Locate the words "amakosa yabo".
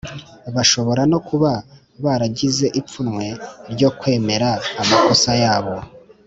4.81-5.75